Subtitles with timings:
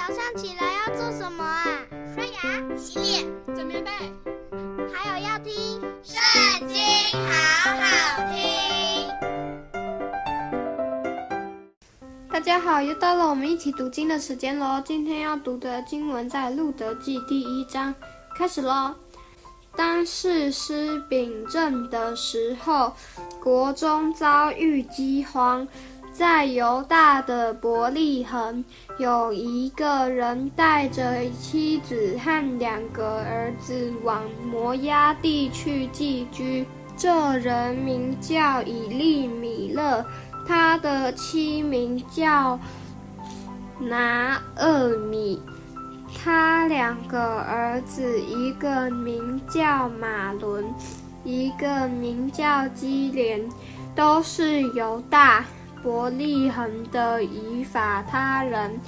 [0.00, 1.66] 早上起来要做什么啊？
[2.14, 2.40] 刷牙、
[2.74, 3.90] 洗脸、整棉被，
[4.90, 5.52] 还有要听
[6.02, 6.78] 《圣经》，
[7.12, 7.84] 好好
[8.32, 9.06] 听。
[12.32, 14.80] 大家好，又到了我们一起读经的时间喽。
[14.82, 17.94] 今天要读的经文在《路得记》第一章，
[18.34, 18.94] 开始喽。
[19.76, 22.94] 当士师秉政的时候，
[23.42, 25.68] 国中遭遇饥荒。
[26.20, 28.62] 在犹大的伯利恒，
[28.98, 36.66] 有一个人带着妻子和两个儿子往摩押地去寄居。
[36.94, 40.04] 这人名叫以利米勒，
[40.46, 42.60] 他的妻名叫
[43.78, 45.40] 拿厄米。
[46.22, 50.66] 他两个儿子，一个名叫马伦，
[51.24, 53.40] 一个名叫基连，
[53.94, 55.46] 都是犹大。
[55.82, 58.78] 伯利恒的以法他人，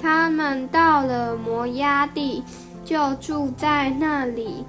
[0.00, 2.42] 他们到了摩押地，
[2.84, 4.64] 就住在那里。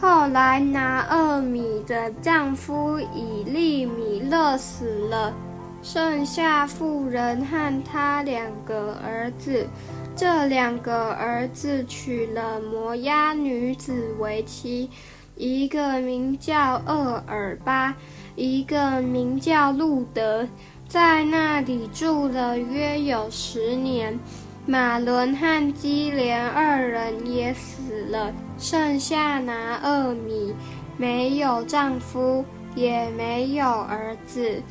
[0.00, 5.32] 后来拿俄米的丈夫以利米勒死了，
[5.80, 9.66] 剩下妇人和他两个儿子。
[10.14, 14.90] 这两个儿子娶了摩押女子为妻，
[15.36, 17.94] 一个名叫厄尔巴，
[18.34, 20.46] 一个名叫路德。
[20.92, 24.20] 在那里住了约有十年，
[24.66, 30.54] 马伦和基连二人也死了，剩下拿厄米，
[30.98, 34.62] 没有丈夫，也没有儿子，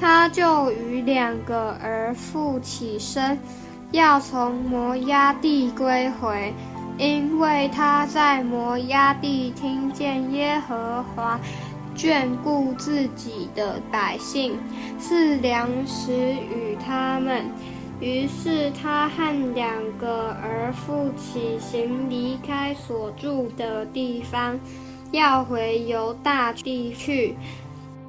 [0.00, 3.38] 他就与两个儿妇起身，
[3.92, 6.54] 要从摩押地归回，
[6.96, 11.38] 因为他在摩押地听见耶和华。
[11.96, 14.58] 眷顾自己的百姓，
[14.98, 17.46] 赐粮食与他们。
[17.98, 24.60] 于是他和两个儿妇起行，离开所住的地方，
[25.12, 27.34] 要回犹大地去。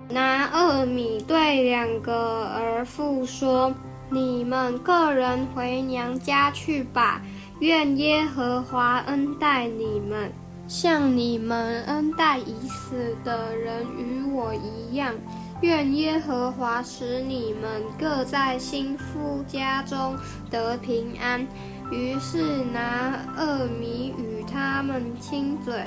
[0.09, 3.73] 拿俄米对两个儿妇说
[4.11, 7.21] ：“你们个人回娘家去吧，
[7.59, 10.31] 愿耶和华恩待你们。”
[10.67, 15.15] 像你们恩待已死的人与我一样，
[15.61, 20.15] 愿耶和华使你们各在新夫家中
[20.51, 21.47] 得平安。
[21.89, 25.85] 于是拿厄米与他们亲嘴，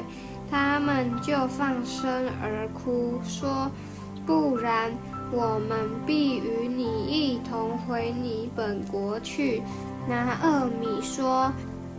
[0.50, 3.70] 他们就放声而哭，说
[4.24, 4.90] ：“不然，
[5.30, 5.76] 我们
[6.06, 9.62] 必与你一同回你本国去。”
[10.08, 11.52] 拿厄米说：“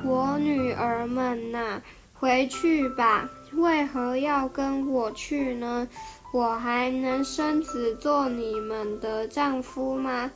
[0.03, 1.80] 我女儿们呐、”
[2.22, 5.88] 回去吧，为何要跟我去呢？
[6.32, 10.30] 我还能生子做你们的丈夫吗？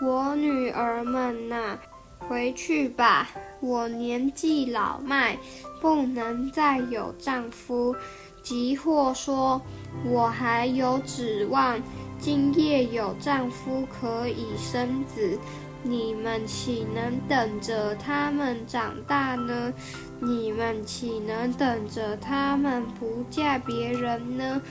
[0.00, 1.76] 我女儿们呐，
[2.20, 3.28] 回去吧，
[3.60, 5.36] 我年纪老迈，
[5.80, 7.96] 不能再有丈夫。
[8.40, 9.60] 即或说
[10.04, 11.80] 我还有指望，
[12.20, 15.36] 今夜有丈夫可以生子。
[15.82, 19.72] 你们岂能等着他们长大呢？
[20.22, 24.62] 你们岂能等着他们不嫁别人呢？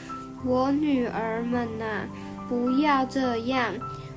[0.45, 2.07] 我女儿们呐、啊，
[2.47, 3.73] 不要这样！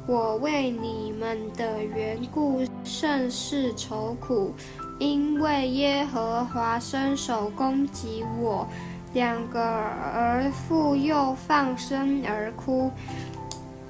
[0.06, 4.54] 我为你们的缘故甚是愁苦，
[4.98, 8.66] 因为耶和华伸手攻击我。
[9.12, 12.90] 两个儿妇又放声而哭。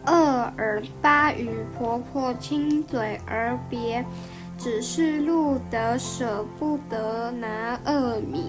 [0.06, 4.04] 厄尔巴与婆婆亲嘴而别，
[4.64, 8.44] 只是路德舍不得拿二米。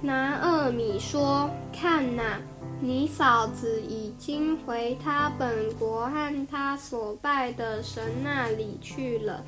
[0.00, 2.38] 拿二米说：“看呐，
[2.80, 9.44] 你嫂子已经回她本国和她所拜的神那里去了，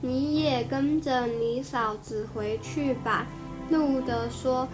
[0.00, 3.24] 你也跟着你嫂子回去吧。”
[3.70, 4.66] 路德说：“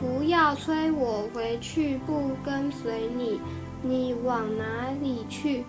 [0.00, 3.38] 不要催我回去，不跟随你。”
[3.84, 5.64] 你往哪里去，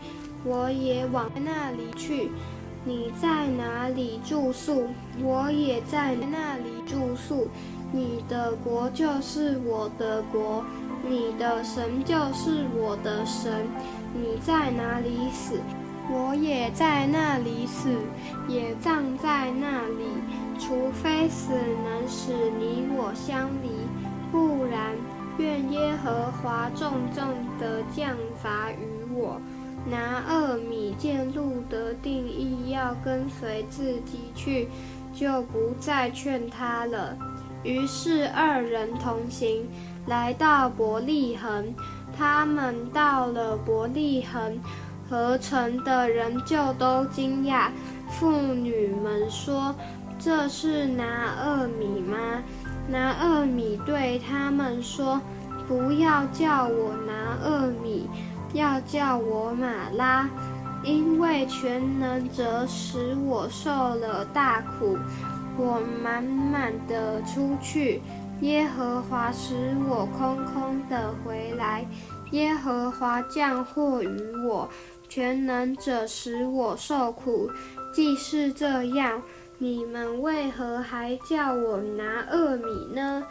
[0.46, 2.30] 我也往那里去；
[2.84, 4.88] 你在哪里住宿，
[5.22, 7.47] 我也在那里住宿。
[7.91, 10.64] 你的国就是我的国，
[11.08, 13.67] 你的神就是我的神。
[14.14, 15.59] 你在哪里死，
[16.09, 17.90] 我也在那里死，
[18.47, 20.05] 也葬在那里。
[20.58, 23.70] 除非死能使你我相离，
[24.32, 24.96] 不然。
[25.38, 27.26] 愿耶和华重重
[27.59, 29.41] 的降罚于我。
[29.89, 34.67] 拿二米见路得定义要跟随自己去，
[35.13, 37.17] 就不再劝他了。
[37.63, 39.67] 于是二人同行，
[40.07, 41.73] 来到伯利恒。
[42.17, 44.59] 他们到了伯利恒，
[45.09, 47.69] 合城的人就都惊讶。
[48.09, 49.73] 妇女们说
[50.19, 52.43] ：“这是拿二米吗？
[52.89, 55.22] 拿二米对他们说
[55.67, 58.09] ：“不要叫我拿二米，
[58.53, 60.30] 要叫我马拉，
[60.84, 64.98] 因为全能者使我受了大苦，
[65.58, 68.02] 我满满的出去，
[68.42, 71.86] 耶和华使我空空的回来，
[72.32, 74.70] 耶和华降祸于我。”
[75.12, 77.52] 全能者使我受苦，
[77.94, 79.22] 既是这样，
[79.58, 83.22] 你们为何还叫我拿俄米呢？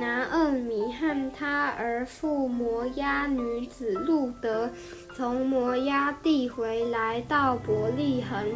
[0.00, 4.70] 拿厄米和他儿父摩押女子路德
[5.16, 8.46] 从摩押地回来到伯利恒，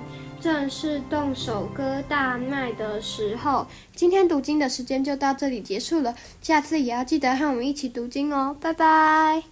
[0.40, 3.66] 正是动手割大麦的时候。
[3.94, 9.42] 今天读经的时间就到这里结束了，下次也要记得和我们一起读经哦，拜拜。